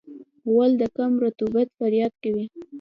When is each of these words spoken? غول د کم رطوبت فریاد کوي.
غول 0.51 0.71
د 0.81 0.83
کم 0.97 1.11
رطوبت 1.23 1.67
فریاد 1.77 2.13
کوي. 2.23 2.45